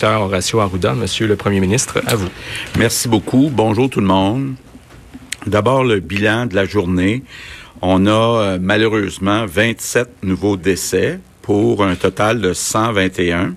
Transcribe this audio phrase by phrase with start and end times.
[0.00, 0.62] docteur Horacio.
[0.96, 2.30] Monsieur le Premier ministre, à vous.
[2.78, 3.50] Merci beaucoup.
[3.52, 4.54] Bonjour tout le monde.
[5.46, 7.22] D'abord, le bilan de la journée.
[7.82, 13.52] On a euh, malheureusement 27 nouveaux décès pour un total de 121.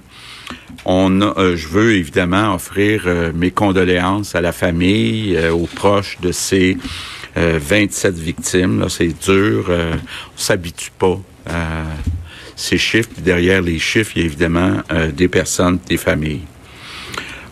[0.84, 6.34] On euh, je veux évidemment offrir euh, mes condoléances à la famille, aux proches de
[6.34, 6.78] ces
[7.38, 8.86] 27 victimes.
[8.90, 9.70] C'est dur.
[9.70, 9.98] on
[10.38, 11.18] s'habitue pas
[11.50, 11.84] à
[12.56, 13.10] ces chiffres.
[13.18, 14.82] derrière les chiffres, il y a évidemment
[15.14, 16.44] des personnes, des familles.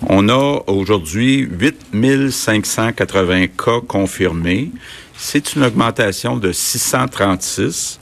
[0.08, 4.72] On a aujourd'hui 8580 cas confirmés.
[5.16, 8.00] C'est une augmentation de 636.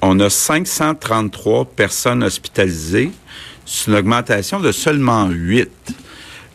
[0.00, 3.10] On a 533 personnes hospitalisées.
[3.66, 5.68] C'est une augmentation de seulement 8.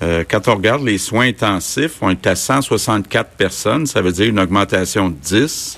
[0.02, 3.86] Euh, quand on regarde les soins intensifs, on est à 164 personnes.
[3.86, 5.78] Ça veut dire une augmentation de 10.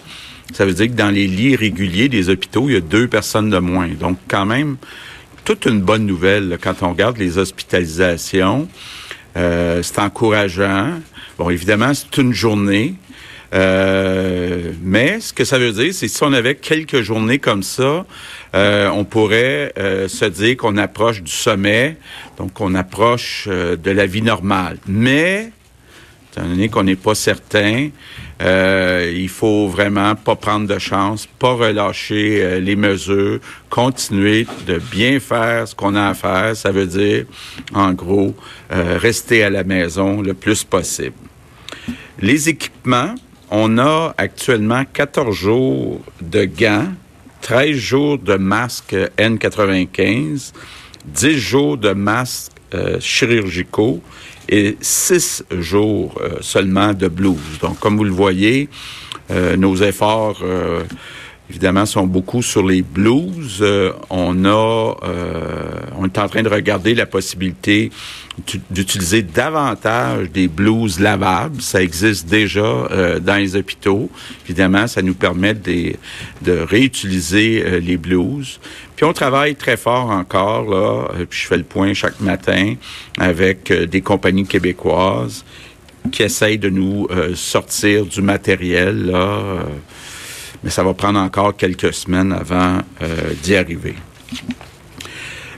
[0.51, 3.49] Ça veut dire que dans les lits réguliers des hôpitaux, il y a deux personnes
[3.49, 3.87] de moins.
[3.87, 4.77] Donc, quand même,
[5.45, 8.67] toute une bonne nouvelle quand on regarde les hospitalisations.
[9.35, 10.99] Euh, c'est encourageant.
[11.37, 12.95] Bon, évidemment, c'est une journée.
[13.53, 18.05] Euh, mais ce que ça veut dire, c'est si on avait quelques journées comme ça,
[18.55, 21.97] euh, on pourrait se dire qu'on approche du sommet,
[22.37, 24.77] donc on approche de la vie normale.
[24.87, 25.51] Mais
[26.33, 27.89] étant donné qu'on n'est pas certain,
[28.41, 33.39] euh, il faut vraiment pas prendre de chance, pas relâcher euh, les mesures,
[33.69, 36.55] continuer de bien faire ce qu'on a à faire.
[36.55, 37.25] Ça veut dire,
[37.73, 38.35] en gros,
[38.71, 41.15] euh, rester à la maison le plus possible.
[42.19, 43.13] Les équipements,
[43.51, 46.87] on a actuellement 14 jours de gants,
[47.41, 50.51] 13 jours de masques N95,
[51.05, 52.51] 10 jours de masques
[52.99, 54.01] chirurgicaux
[54.53, 57.57] et six jours euh, seulement de blues.
[57.59, 58.69] Donc, comme vous le voyez,
[59.31, 60.83] euh, nos efforts, euh,
[61.49, 63.63] évidemment, sont beaucoup sur les blues.
[64.11, 64.95] on a,
[65.97, 67.91] on est en train de regarder la possibilité
[68.71, 71.61] d'utiliser davantage des blues lavables.
[71.61, 74.09] Ça existe déjà dans les hôpitaux.
[74.45, 75.95] Évidemment, ça nous permet de,
[76.47, 78.59] réutiliser les blues.
[78.95, 82.75] Puis on travaille très fort encore, là, euh, puis je fais le point chaque matin
[83.19, 85.43] avec euh, des compagnies québécoises
[86.11, 89.65] qui essayent de nous euh, sortir du matériel, là,
[90.63, 92.79] mais ça va prendre encore quelques semaines avant
[93.43, 93.95] d'y arriver.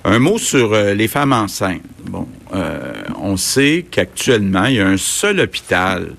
[0.06, 1.82] Un mot sur les femmes enceintes.
[2.04, 2.28] Bon,
[3.20, 6.12] on sait qu'actuellement, il y a un seul hôpital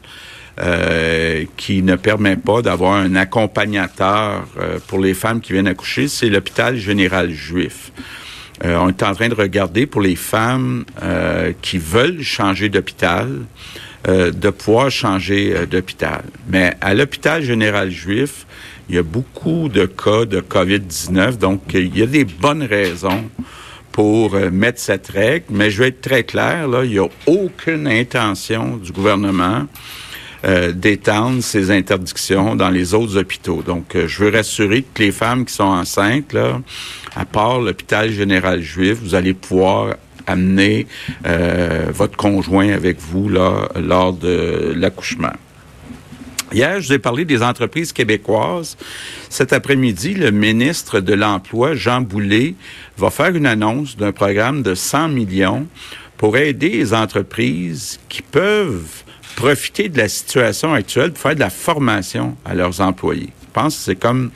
[0.59, 6.09] euh, qui ne permet pas d'avoir un accompagnateur euh, pour les femmes qui viennent accoucher,
[6.09, 7.93] c'est l'hôpital général juif.
[8.65, 10.87] Euh, on est en train de regarder pour les femmes
[11.61, 13.29] qui veulent changer d'hôpital,
[14.07, 16.23] de pouvoir changer d'hôpital.
[16.49, 18.47] Mais à l'hôpital général juif,
[18.89, 23.29] il y a beaucoup de cas de COVID-19, donc il y a des bonnes raisons
[23.97, 27.87] pour mettre cette règle, mais je vais être très clair, là, il n'y a aucune
[27.89, 29.67] intention du gouvernement
[30.45, 33.63] euh, d'étendre ces interdictions dans les autres hôpitaux.
[33.63, 36.61] Donc, euh, je veux rassurer que les femmes qui sont enceintes, là,
[37.17, 39.97] à part l'hôpital général juif, vous allez pouvoir
[40.27, 40.87] amener
[41.27, 45.33] euh, votre conjoint avec vous là, lors de l'accouchement.
[46.53, 48.77] Hier, je vous ai parlé des entreprises québécoises.
[49.29, 52.55] Cet après-midi, le ministre de l'Emploi, Jean Boulet,
[52.97, 55.67] va faire une annonce d'un programme de 100 millions
[56.17, 59.03] pour aider les entreprises qui peuvent
[59.35, 63.33] profiter de la situation actuelle pour faire de la formation à leurs employés.
[63.57, 64.33] Pense que c'est comme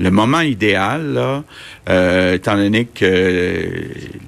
[0.00, 1.44] le moment idéal,
[1.88, 3.70] euh, étant donné que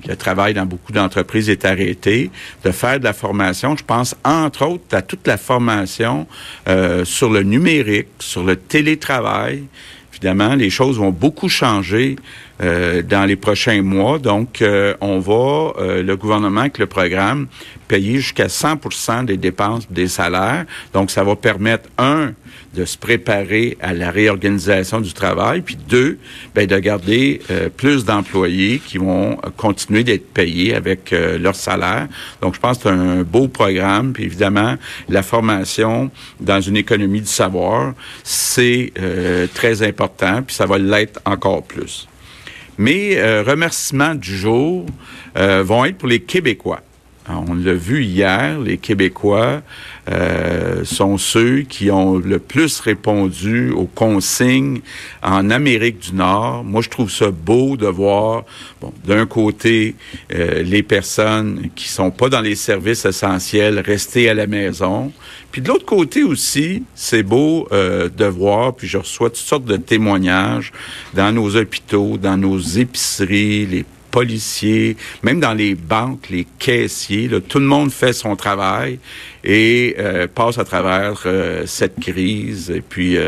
[0.07, 2.31] le travail dans beaucoup d'entreprises est arrêté,
[2.63, 3.77] de faire de la formation.
[3.77, 6.29] Je pense entre autres à toute la formation
[6.69, 9.65] euh, sur le numérique, sur le télétravail.
[10.13, 12.15] Évidemment, les choses vont beaucoup changer
[12.63, 14.19] euh, dans les prochains mois.
[14.19, 17.49] Donc, euh, on va, euh, le gouvernement avec le programme,
[17.87, 20.65] payer jusqu'à 100% des dépenses des salaires.
[20.95, 22.33] Donc, ça va permettre, un,
[22.75, 26.19] de se préparer à la réorganisation du travail, puis deux,
[26.55, 27.41] ben, de garder
[27.77, 32.07] plus d'employés qui vont continuer d'être payés avec leur salaire.
[32.43, 34.13] Donc, je pense que c'est un beau programme.
[34.13, 34.77] Puis évidemment,
[35.09, 37.95] la formation dans une économie du savoir,
[38.25, 38.93] c'est
[39.55, 42.07] très important, puis ça va l'être encore plus.
[42.79, 44.85] Mes euh, remerciements du jour
[45.39, 46.83] euh, vont être pour les Québécois.
[47.29, 49.63] on l'a vu hier, les Québécois
[50.11, 54.81] euh, sont ceux qui ont le plus répondu aux consignes
[55.23, 56.65] en Amérique du Nord.
[56.65, 58.45] Moi, je trouve ça beau de voir,
[59.07, 59.95] d'un côté,
[60.31, 65.13] les personnes qui sont pas dans les services essentiels rester à la maison,
[65.51, 69.65] puis de l'autre côté aussi, c'est beau euh, de voir, puis je reçois toutes sortes
[69.65, 70.73] de témoignages
[71.15, 77.59] dans nos hôpitaux, dans nos épiceries, les policiers, même dans les banques, les caissiers, tout
[77.59, 78.99] le monde fait son travail
[79.45, 82.71] et euh, passe à travers euh, cette crise.
[82.71, 83.19] Et puis,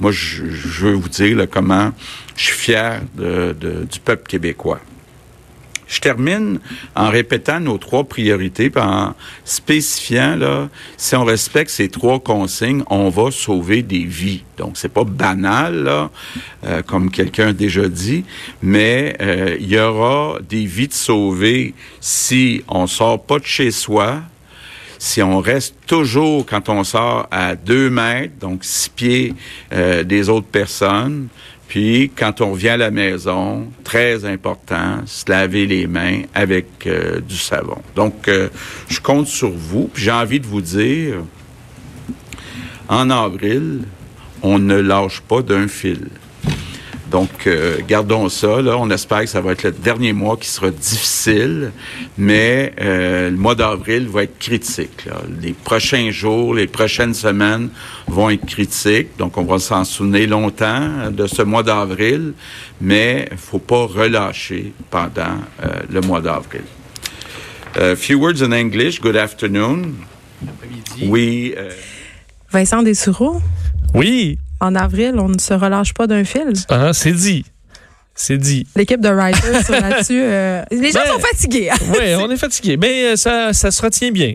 [0.00, 1.92] moi, je, veux vous dire comment
[2.36, 4.80] je suis fier du peuple québécois.
[5.92, 6.58] Je termine
[6.96, 9.12] en répétant nos trois priorités, en
[9.44, 14.42] spécifiant là, si on respecte ces trois consignes, on va sauver des vies.
[14.56, 16.10] Donc c'est pas banal là,
[16.64, 18.24] euh, comme quelqu'un a déjà dit,
[18.62, 23.70] mais euh, il y aura des vies de sauver si on sort pas de chez
[23.70, 24.22] soi,
[24.98, 29.34] si on reste toujours, quand on sort, à deux mètres, donc six pieds
[29.74, 31.28] euh, des autres personnes,
[31.72, 37.18] puis, quand on vient à la maison, très important, se laver les mains avec euh,
[37.20, 37.78] du savon.
[37.96, 38.50] Donc, euh,
[38.88, 39.88] je compte sur vous.
[39.90, 41.20] Puis, j'ai envie de vous dire,
[42.90, 43.84] en avril,
[44.42, 46.08] on ne lâche pas d'un fil.
[47.12, 48.62] Donc, euh, gardons ça.
[48.62, 48.76] Là.
[48.78, 51.70] On espère que ça va être le dernier mois qui sera difficile,
[52.16, 55.04] mais euh, le mois d'avril va être critique.
[55.42, 57.68] Les prochains jours, les prochaines semaines
[58.08, 59.08] vont être critiques.
[59.18, 62.32] Donc, on va s'en souvenir longtemps de ce mois d'avril,
[62.80, 66.64] mais il faut pas relâcher pendant euh, le mois d'avril.
[67.96, 69.02] few words in English.
[69.02, 69.92] Good afternoon.
[71.02, 71.54] Oui.
[72.50, 73.40] Vincent Dessureau?
[73.94, 76.52] Oui en avril, on ne se relâche pas d'un fil.
[76.68, 77.44] Ah, c'est dit.
[78.14, 78.66] C'est dit.
[78.76, 81.70] L'équipe de writers là-dessus, euh, les gens ben, sont fatigués.
[81.70, 81.76] Hein.
[81.88, 84.34] oui, on est fatigués, mais euh, ça, ça se retient bien.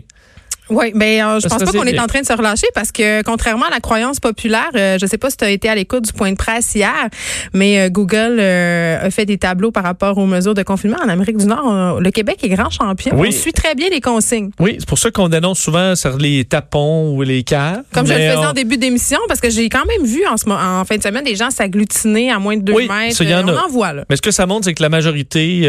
[0.70, 3.22] Oui, mais euh, je pense pas qu'on est en train de se relâcher parce que
[3.22, 6.04] contrairement à la croyance populaire, euh, je sais pas si tu as été à l'écoute
[6.04, 7.08] du point de presse hier,
[7.52, 11.08] mais euh, Google euh, a fait des tableaux par rapport aux mesures de confinement en
[11.08, 12.00] Amérique du Nord.
[12.00, 13.12] le Québec est grand champion.
[13.14, 13.28] Oui.
[13.28, 14.50] On suit très bien les consignes.
[14.60, 17.82] Oui, c'est pour ça qu'on dénonce souvent sur les tapons ou les cas.
[17.92, 20.48] Comme je le faisais en début d'émission parce que j'ai quand même vu en, ce,
[20.48, 23.16] en fin de semaine des gens s'agglutiner à moins de deux oui, mètres.
[23.16, 24.04] Ça, y en on en voit là.
[24.10, 25.62] Mais ce que ça montre, c'est que la majorité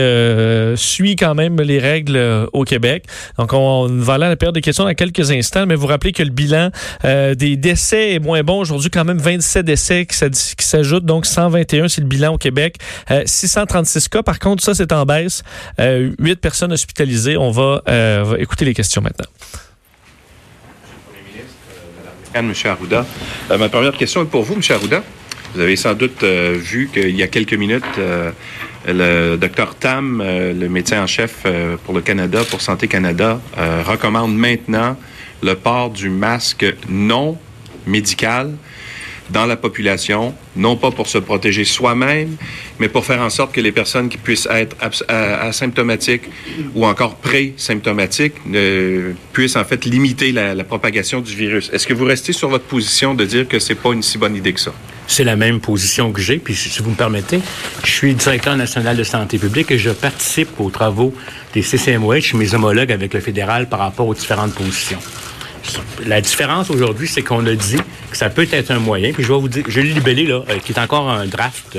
[0.75, 3.05] suit quand même les règles au Québec.
[3.37, 6.11] Donc on va aller à la période des questions dans quelques instants mais vous rappelez
[6.11, 6.71] que le bilan
[7.05, 8.59] euh, des décès est moins bon.
[8.59, 12.77] Aujourd'hui, quand même 27 décès qui s'ajoutent, donc 121, c'est le bilan au Québec.
[13.25, 15.43] 636 euh, cas, par contre, ça, c'est en baisse.
[15.79, 17.37] Euh, 8 personnes hospitalisées.
[17.37, 19.27] On va, euh, va écouter les questions maintenant.
[22.33, 22.53] M.
[22.65, 23.05] Arruda.
[23.57, 24.61] ma première question est pour vous, M.
[24.69, 25.03] Arruda.
[25.53, 27.83] Vous avez sans doute vu qu'il y a quelques minutes,
[28.87, 31.45] le docteur Tam, le médecin en chef
[31.85, 33.39] pour le Canada, pour Santé Canada,
[33.85, 34.97] recommande maintenant
[35.41, 37.37] le port du masque non
[37.85, 38.51] médical
[39.29, 42.35] dans la population, non pas pour se protéger soi-même,
[42.79, 44.75] mais pour faire en sorte que les personnes qui puissent être
[45.07, 46.23] asymptomatiques
[46.73, 48.35] ou encore pré-symptomatiques
[49.31, 51.69] puissent en fait limiter la, propagation du virus.
[51.73, 54.35] Est-ce que vous restez sur votre position de dire que c'est pas une si bonne
[54.35, 54.73] idée que ça?
[55.09, 57.41] C'est la même position que j'ai, puis si vous me permettez,
[57.83, 61.15] je suis directeur national de santé publique et je participe aux travaux
[61.51, 64.99] des CCMOH, mes homologues avec le fédéral par rapport aux différentes positions.
[66.05, 67.79] La différence aujourd'hui, c'est qu'on a dit
[68.11, 69.11] que ça peut être un moyen.
[69.11, 71.77] Puis je vais vous dire, je l'ai libellé là, euh, qui est encore un draft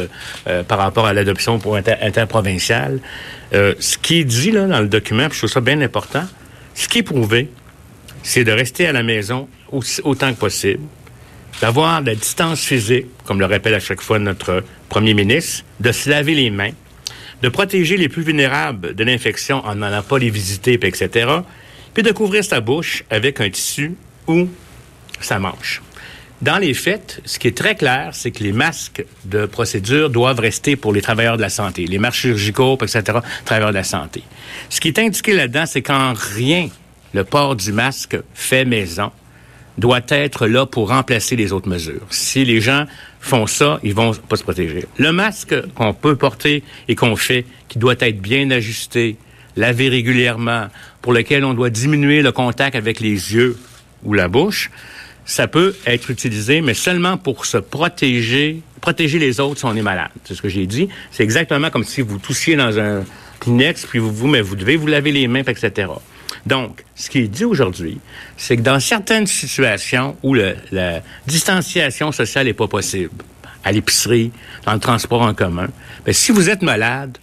[0.48, 2.98] euh, par rapport à l'adoption pour interprovinciale.
[3.54, 6.24] Euh, ce qui est dit là dans le document, puis je trouve ça bien important.
[6.74, 7.48] Ce qui est prouvé,
[8.24, 9.48] c'est de rester à la maison
[10.02, 10.82] autant que possible,
[11.60, 16.08] d'avoir la distance physique, comme le rappelle à chaque fois notre premier ministre, de se
[16.08, 16.72] laver les mains,
[17.42, 21.40] de protéger les plus vulnérables de l'infection en n'allant pas les visiter, etc
[21.94, 23.94] puis de couvrir sa bouche avec un tissu
[24.26, 24.48] ou
[25.20, 25.82] sa manche.
[26.40, 30.40] Dans les faits, ce qui est très clair, c'est que les masques de procédure doivent
[30.40, 34.22] rester pour les travailleurs de la santé, les marches chirurgicaux, etc., travailleurs de la santé.
[34.70, 36.70] Ce qui est indiqué là-dedans, c'est qu'en rien,
[37.12, 39.12] le port du masque fait maison
[39.80, 42.06] doit être là pour remplacer les autres mesures.
[42.10, 42.84] Si les gens
[43.20, 44.84] font ça, ils vont pas se protéger.
[44.98, 49.16] Le masque qu'on peut porter et qu'on fait, qui doit être bien ajusté,
[49.56, 50.68] laver régulièrement,
[51.02, 53.56] pour lequel on doit diminuer le contact avec les yeux
[54.04, 54.70] ou la bouche,
[55.24, 59.82] ça peut être utilisé, mais seulement pour se protéger, protéger les autres si on est
[59.82, 60.10] malade.
[60.24, 60.88] C'est ce que j'ai dit.
[61.10, 63.04] C'est exactement comme si vous toussiez dans un
[63.40, 65.88] Kleenex, puis vous, vous, mais vous devez vous laver les mains, etc.
[66.46, 68.00] Donc, ce qui est dit aujourd'hui,
[68.36, 73.10] c'est que dans certaines situations où la distanciation sociale n'est pas possible,
[73.64, 74.32] à l'épicerie,
[74.64, 75.68] dans le transport en commun,
[76.06, 77.18] mais si vous êtes malade,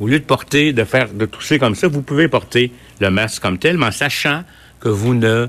[0.00, 3.42] au lieu de porter, de faire, de tousser comme ça, vous pouvez porter le masque
[3.42, 4.42] comme tel, mais en sachant
[4.82, 5.46] que vous ne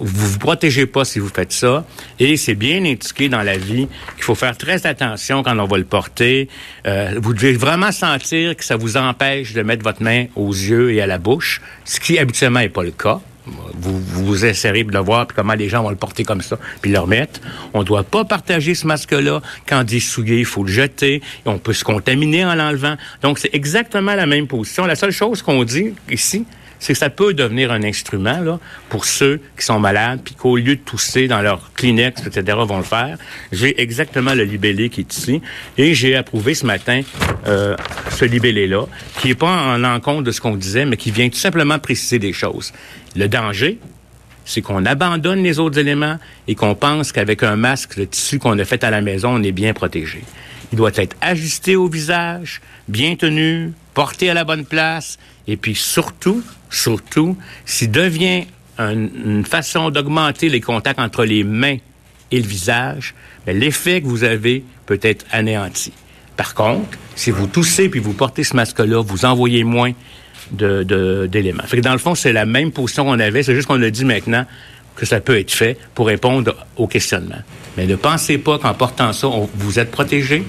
[0.00, 1.84] vous, vous protégez pas si vous faites ça.
[2.20, 5.78] Et c'est bien indiqué dans la vie qu'il faut faire très attention quand on va
[5.78, 6.48] le porter.
[6.86, 10.92] Euh, vous devez vraiment sentir que ça vous empêche de mettre votre main aux yeux
[10.92, 13.20] et à la bouche, ce qui habituellement n'est pas le cas.
[13.46, 16.58] vous, vous essayerez de le voir, puis comment les gens vont le porter comme ça,
[16.82, 17.40] puis le remettre.
[17.72, 19.40] On ne doit pas partager ce masque-là.
[19.66, 21.16] Quand il est souillé, il faut le jeter.
[21.16, 22.96] Et on peut se contaminer en l'enlevant.
[23.22, 24.84] Donc, c'est exactement la même position.
[24.84, 26.44] La seule chose qu'on dit ici,
[26.78, 30.56] c'est que ça peut devenir un instrument là, pour ceux qui sont malades, puis qu'au
[30.56, 33.16] lieu de tousser dans leur Kleenex, etc., vont le faire.
[33.52, 35.40] J'ai exactement le libellé qui est ici,
[35.78, 37.02] et j'ai approuvé ce matin
[37.46, 37.76] euh,
[38.10, 38.86] ce libellé-là,
[39.20, 42.18] qui n'est pas en l'encontre de ce qu'on disait, mais qui vient tout simplement préciser
[42.18, 42.72] des choses.
[43.16, 43.78] Le danger,
[44.44, 48.58] c'est qu'on abandonne les autres éléments et qu'on pense qu'avec un masque, le tissu qu'on
[48.58, 50.22] a fait à la maison, on est bien protégé.
[50.72, 55.74] Il doit être ajusté au visage, bien tenu, porté à la bonne place, et puis
[55.74, 56.42] surtout,
[56.74, 58.44] surtout, s'il devient
[58.78, 61.76] une façon d'augmenter les contacts entre les mains
[62.30, 63.14] et le visage,
[63.46, 65.92] ben, l'effet que vous avez peut être anéanti.
[66.36, 69.92] Par contre, si vous toussez puis vous portez ce masque-là, vous envoyez moins
[70.50, 71.62] d'éléments.
[71.82, 74.44] Dans le fond, c'est la même position qu'on avait, c'est juste qu'on a dit maintenant
[74.96, 77.42] que ça peut être fait pour répondre aux questionnements.
[77.76, 80.44] Mais ne pensez pas qu'en portant ça, vous êtes protégé.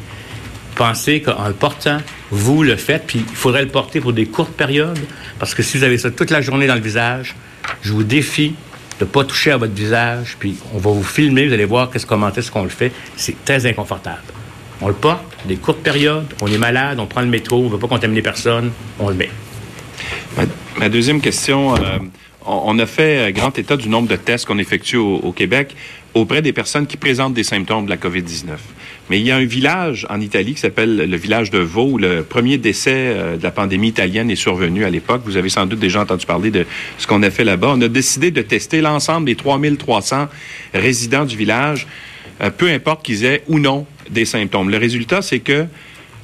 [0.75, 1.99] Pensez qu'en le portant,
[2.31, 4.99] vous le faites, puis il faudrait le porter pour des courtes périodes,
[5.39, 7.35] parce que si vous avez ça toute la journée dans le visage,
[7.81, 8.55] je vous défie
[8.99, 11.89] de ne pas toucher à votre visage, puis on va vous filmer, vous allez voir
[11.89, 12.91] qu'est-ce, comment est-ce qu'on le fait.
[13.15, 14.21] C'est très inconfortable.
[14.81, 17.69] On le porte, des courtes périodes, on est malade, on prend le métro, on ne
[17.69, 19.29] veut pas contaminer personne, on le met.
[20.77, 21.99] Ma, deuxième question, euh,
[22.45, 25.75] on, a fait grand état du nombre de tests qu'on effectue au, Québec
[26.13, 28.57] auprès des personnes qui présentent des symptômes de la COVID-19.
[29.09, 31.97] Mais il y a un village en Italie qui s'appelle le village de Vaux, où
[31.97, 35.21] le premier décès euh, de la pandémie italienne est survenu à l'époque.
[35.25, 36.65] Vous avez sans doute déjà entendu parler de
[36.97, 37.73] ce qu'on a fait là-bas.
[37.75, 40.27] On a décidé de tester l'ensemble des 3300
[40.73, 41.85] résidents du village,
[42.41, 44.71] euh, peu importe qu'ils aient ou non des symptômes.
[44.71, 45.67] Le résultat, c'est que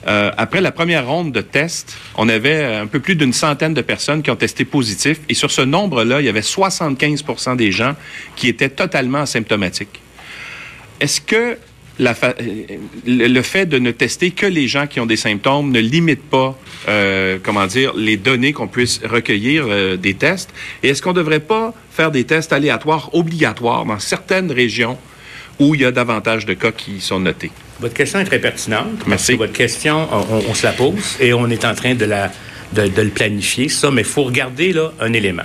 [0.07, 3.81] euh, après la première ronde de tests, on avait un peu plus d'une centaine de
[3.81, 5.19] personnes qui ont testé positif.
[5.29, 7.95] Et sur ce nombre-là, il y avait 75% des gens
[8.35, 10.01] qui étaient totalement asymptomatiques.
[11.00, 11.57] Est-ce que
[12.00, 12.15] la
[13.05, 16.57] le fait de ne tester que les gens qui ont des symptômes ne limite pas,
[16.88, 20.51] euh, comment dire, les données qu'on puisse recueillir euh, des tests?
[20.83, 24.98] Et est-ce qu'on ne devrait pas faire des tests aléatoires obligatoires dans certaines régions
[25.60, 27.51] où il y a davantage de cas qui sont notés?
[27.79, 29.07] Votre question est très pertinente.
[29.07, 29.36] Merci.
[29.36, 30.07] votre question,
[30.48, 32.31] on, se la pose et on est en train de, la,
[32.74, 35.43] de, le planifier, ça, mais il faut regarder là, un élément.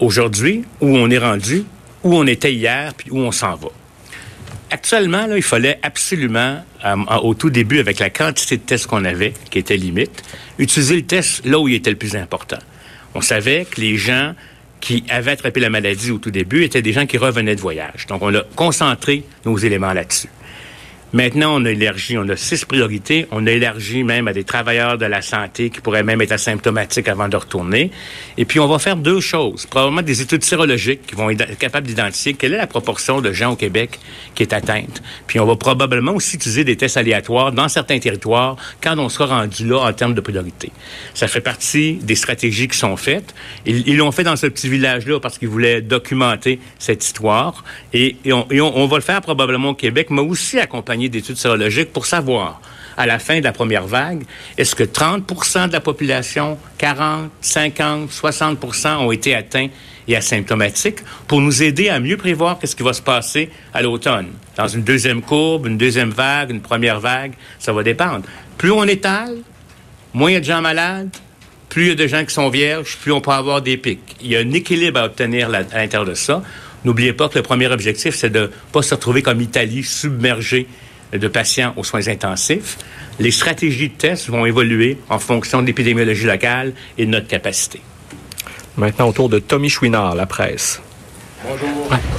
[0.00, 1.64] Aujourd'hui, où on est rendu,
[2.02, 3.68] où on était hier, puis où on s'en va.
[4.70, 9.34] Actuellement, il fallait absolument, euh, au tout début, avec la quantité de tests qu'on avait,
[9.50, 10.22] qui était limite,
[10.58, 12.58] utiliser le test là où il était le plus important.
[13.14, 14.34] On savait que les gens
[14.80, 18.06] qui avaient attrapé la maladie au tout début étaient des gens qui revenaient de voyage.
[18.06, 20.28] Donc, on a concentré nos éléments là-dessus.
[21.12, 23.26] Maintenant, on a élargi, on a six priorités.
[23.32, 27.08] On a élargi même à des travailleurs de la santé qui pourraient même être asymptomatiques
[27.08, 27.90] avant de retourner.
[28.38, 29.66] Et puis, on va faire deux choses.
[29.66, 33.52] Probablement des études sérologiques qui vont être capables d'identifier quelle est la proportion de gens
[33.52, 33.98] au Québec
[34.36, 35.02] qui est atteinte.
[35.26, 39.40] Puis, on va probablement aussi utiliser des tests aléatoires dans certains territoires quand on sera
[39.40, 40.70] rendu là en termes de priorité.
[41.14, 43.34] Ça fait partie des stratégies qui sont faites.
[43.66, 47.64] Ils l'ont fait dans ce petit village-là parce qu'ils voulaient documenter cette histoire.
[47.92, 52.06] Et, on, on va le faire probablement au Québec, mais aussi accompagner d'études sérologiques pour
[52.06, 52.60] savoir,
[52.96, 54.24] à la fin de la première vague,
[54.58, 59.68] est-ce que 30% de la population, 40, 50, 60 ont été atteints
[60.06, 64.28] et asymptomatiques pour nous aider à mieux prévoir qu'est-ce qui va se passer à l'automne?
[64.56, 68.24] Dans une deuxième courbe, une deuxième vague, une première vague, ça va dépendre.
[68.58, 69.36] Plus on étale,
[70.12, 71.16] moins il y a de gens malades,
[71.70, 74.16] plus il y a de gens qui sont vierges, plus on peut avoir des pics.
[74.20, 76.42] Il y a un équilibre à obtenir à l'intérieur de ça.
[76.84, 80.66] N'oubliez pas que le premier objectif, c'est de ne pas se retrouver comme Italie, submergée
[81.12, 82.78] de patients aux soins intensifs.
[83.18, 87.80] Les stratégies de tests vont évoluer en fonction de l'épidémiologie locale et de notre capacité.
[88.76, 90.80] Maintenant, autour de Tommy Chouinard, la presse.
[91.42, 91.68] Bonjour.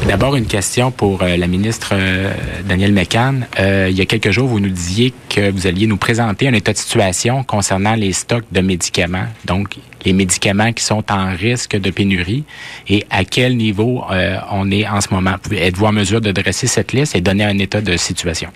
[0.08, 2.34] D'abord, une question pour euh, la ministre euh,
[2.68, 3.36] Danielle Mécan.
[3.60, 6.54] Euh, il y a quelques jours, vous nous disiez que vous alliez nous présenter un
[6.54, 11.78] état de situation concernant les stocks de médicaments, donc les médicaments qui sont en risque
[11.78, 12.44] de pénurie
[12.90, 14.04] et à quel niveau
[14.52, 15.36] on est en ce moment.
[15.52, 18.50] Êtes-vous en mesure de dresser cette liste et donner un état de situation?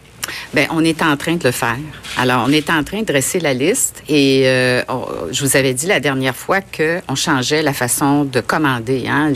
[0.54, 1.78] Bien, on est en train de le faire.
[2.18, 4.82] Alors, on est en train de dresser la liste et euh,
[5.32, 9.32] je vous avais dit la dernière fois qu'on changeait la façon de commander hein,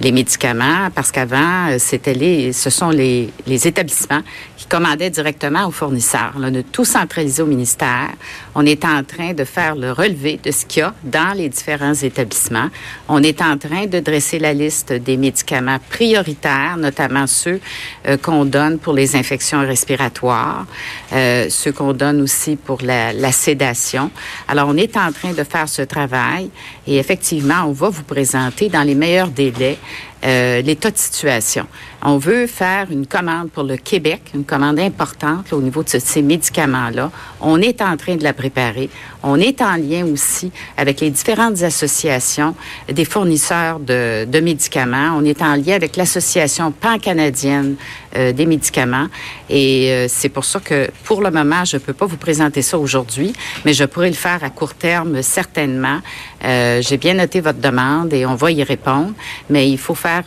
[0.00, 4.22] les, médicaments parce qu'avant, euh, c'était les, ce sont les établissements
[4.56, 6.32] qui commandaient directement aux fournisseurs.
[6.36, 8.10] On a tout centralisé au ministère.
[8.54, 11.48] On est en train de faire le relevé de ce qu'il y a dans les
[11.48, 12.68] différents établissements.
[13.08, 17.60] On est en train de dresser la liste des médicaments prioritaires, notamment ceux
[18.06, 20.66] euh, qu'on donne pour les infections respiratoires respiratoires,
[21.12, 24.10] euh, ceux qu'on donne aussi pour la, la, sédation.
[24.48, 26.50] Alors, on est en train de faire ce travail
[26.86, 29.78] et effectivement, on va vous présenter dans les meilleurs délais
[30.24, 31.66] euh, l'état de situation.
[32.02, 36.22] On veut faire une commande pour le Québec, une commande importante au niveau de ces
[36.22, 37.10] médicaments-là.
[37.40, 38.88] On est en train de la préparer.
[39.28, 42.54] On est en lien aussi avec les différentes associations
[42.88, 45.16] des fournisseurs de, médicaments.
[45.16, 47.74] On est en lien avec l'association pan-canadienne
[48.16, 49.08] euh, des médicaments.
[49.50, 52.62] Et euh, c'est pour ça que, pour le moment, je ne peux pas vous présenter
[52.62, 53.32] ça aujourd'hui,
[53.64, 55.98] mais je pourrais le faire à court terme, certainement.
[56.44, 59.12] Euh, J'ai bien noté votre demande et on va y répondre,
[59.50, 60.22] mais il faut faire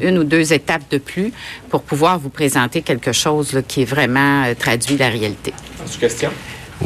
[0.00, 1.32] une ou deux étapes de plus
[1.68, 5.52] pour pouvoir vous présenter quelque chose qui est vraiment traduit la réalité.
[5.98, 6.30] Question?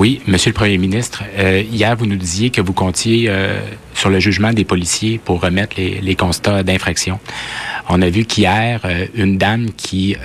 [0.00, 3.60] Oui, Monsieur le Premier ministre, euh, hier, vous nous disiez que vous comptiez euh,
[3.92, 7.20] sur le jugement des policiers pour remettre les, constats d'infraction.
[7.86, 10.16] On a vu qu'hier, euh, une dame qui,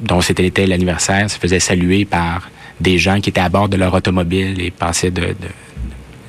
[0.00, 3.94] dont c'était l'anniversaire, se faisait saluer par des gens qui étaient à bord de leur
[3.94, 5.48] automobile et passaient de, de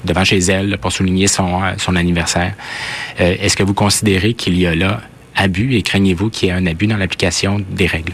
[0.06, 2.54] devant chez elle pour souligner son, son anniversaire.
[3.18, 5.02] Est-ce que vous considérez qu'il y a là
[5.36, 8.14] abus et craignez-vous qu'il y ait un abus dans l'application des règles?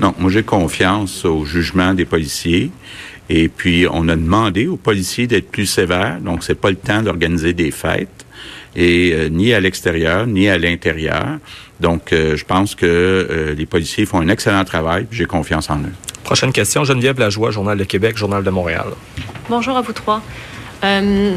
[0.00, 2.72] Non, moi j'ai confiance au jugement des policiers.
[3.28, 6.20] Et puis, on a demandé aux policiers d'être plus sévères.
[6.20, 8.26] Donc, c'est pas le temps d'organiser des fêtes,
[8.74, 11.38] et euh, ni à l'extérieur ni à l'intérieur.
[11.80, 15.06] Donc, euh, je pense que euh, les policiers font un excellent travail.
[15.10, 15.92] J'ai confiance en eux.
[16.24, 18.86] Prochaine question, Geneviève Lajoie, Journal de Québec, Journal de Montréal.
[19.48, 20.22] Bonjour à vous trois.
[20.84, 21.36] Euh,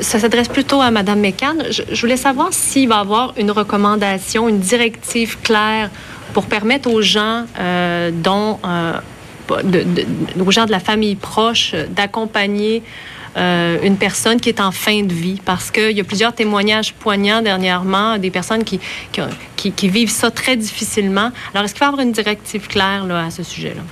[0.00, 1.54] ça s'adresse plutôt à Mme Mécan.
[1.70, 5.90] Je, je, voulais savoir s'il va y avoir une recommandation, une directive claire
[6.32, 8.92] pour permettre aux gens euh, dont euh,
[9.64, 9.84] de,
[10.40, 12.82] aux gens de la famille proche d'accompagner
[13.36, 15.40] euh, une personne qui est en fin de vie.
[15.44, 18.80] Parce qu'il y a plusieurs témoignages poignants dernièrement des personnes qui,
[19.12, 19.20] qui,
[19.72, 21.30] qui, vivent ça très difficilement.
[21.52, 23.82] Alors, est-ce qu'il va y avoir une directive claire là, à ce sujet-là?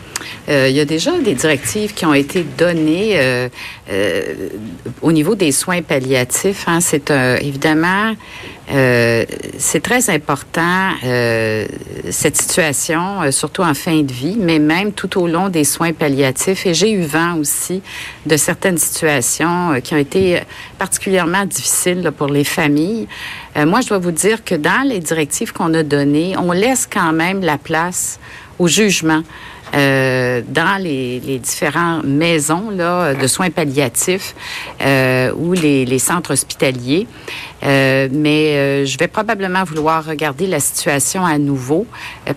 [0.49, 3.49] Euh, il y a déjà des directives qui ont été données euh,
[3.91, 4.23] euh,
[5.03, 6.65] au niveau des soins palliatifs.
[6.67, 6.81] Hein.
[6.81, 8.15] C'est évidemment
[8.67, 10.93] c'est très important
[12.09, 16.65] cette situation, surtout en fin de vie, mais même tout au long des soins palliatifs.
[16.65, 17.83] Et j'ai eu vent aussi
[18.25, 20.41] de certaines situations qui ont été
[20.79, 23.07] particulièrement difficiles pour les familles.
[23.57, 27.13] Moi, je dois vous dire que dans les directives qu'on a données, on laisse quand
[27.13, 28.19] même la place
[28.59, 29.23] au jugement.
[29.75, 34.37] Euh, dans les, les différentes maisons là, de soins palliatifs
[34.81, 37.09] euh, ou les, les, centres hospitaliers.
[37.65, 41.87] Euh, mais je vais probablement vouloir regarder la situation à nouveau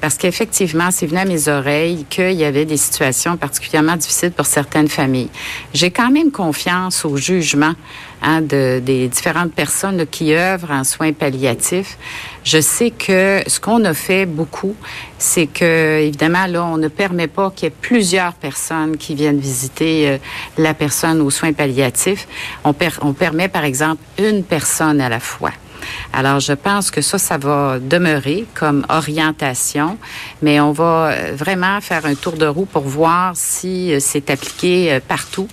[0.02, 4.48] parce qu'effectivement, c'est venu à mes oreilles qu'il y avait des situations particulièrement difficiles pour
[4.48, 5.30] certaines familles.
[5.76, 7.74] J'ai quand même confiance au jugement
[8.22, 11.98] hein, de, des différentes personnes qui œuvrent en soins palliatifs.
[12.44, 14.76] Je sais que ce qu'on a fait beaucoup,
[15.18, 19.40] c'est que, évidemment, là, on ne permet pas qu'il y ait plusieurs personnes qui viennent
[19.40, 20.18] visiter euh,
[20.58, 22.28] la personne aux soins palliatifs.
[22.64, 25.52] On, on permet, par exemple, une personne à la fois.
[26.14, 29.98] Alors, je pense que ça, ça va demeurer comme orientation,
[30.42, 35.48] mais on va vraiment faire un tour de roue pour voir si c'est appliqué partout.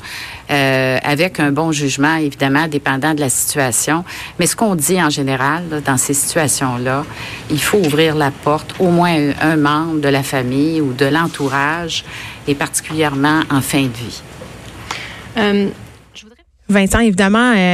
[0.51, 4.05] Euh, avec un bon jugement, évidemment, dépendant de la situation.
[4.39, 7.07] Mais ce qu'on dit en général là, dans ces situations-là,
[7.51, 11.07] il faut ouvrir la porte au moins un, un membre de la famille ou de
[11.07, 12.05] l'entourage,
[12.47, 14.23] et particulièrement en fin de vie.
[15.39, 15.69] Euh,
[16.13, 16.45] je voudrais...
[16.69, 17.73] Vincent, évidemment, euh